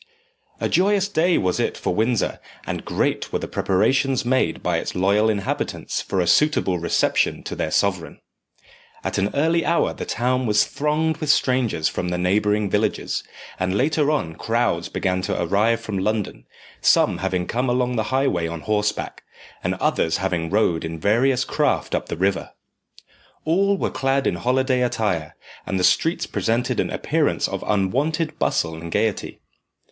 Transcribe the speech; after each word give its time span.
A 0.59 0.67
joyous 0.67 1.07
day 1.07 1.37
was 1.37 1.59
it 1.59 1.77
for 1.77 1.93
Windsor 1.93 2.39
and 2.65 2.83
great 2.83 3.31
were 3.31 3.37
the 3.37 3.47
preparations 3.47 4.25
made 4.25 4.63
by 4.63 4.79
its 4.79 4.95
loyal 4.95 5.29
inhabitants 5.29 6.01
for 6.01 6.19
a 6.19 6.25
suitable 6.25 6.79
reception 6.79 7.43
to 7.43 7.55
their 7.55 7.69
sovereign. 7.69 8.19
At 9.03 9.19
an 9.19 9.29
early 9.35 9.63
hour 9.63 9.93
the 9.93 10.07
town 10.07 10.47
was 10.47 10.63
thronged 10.65 11.17
with 11.17 11.29
strangers 11.29 11.87
from 11.87 12.09
the 12.09 12.17
neighbouring 12.17 12.67
villages, 12.67 13.23
and 13.59 13.77
later 13.77 14.09
on 14.09 14.33
crowds 14.37 14.89
began 14.89 15.21
to 15.21 15.39
arrive 15.39 15.81
from 15.81 15.99
London, 15.99 16.47
some 16.81 17.19
having 17.19 17.45
come 17.45 17.69
along 17.69 17.95
the 17.95 18.05
highway 18.09 18.47
on 18.47 18.61
horseback, 18.61 19.21
and 19.63 19.75
others 19.75 20.17
having 20.17 20.49
rowed 20.49 20.83
in 20.83 20.99
various 20.99 21.45
craft 21.45 21.93
up 21.93 22.09
the 22.09 22.17
river. 22.17 22.53
All 23.45 23.77
were 23.77 23.91
clad 23.91 24.25
in 24.25 24.37
holiday 24.37 24.81
attire, 24.81 25.35
and 25.67 25.79
the 25.79 25.83
streets 25.83 26.25
presented 26.25 26.79
an 26.79 26.89
appearance 26.89 27.47
of 27.47 27.63
unwonted 27.67 28.39
bustle 28.39 28.73
and 28.81 28.91
gaiety. 28.91 29.39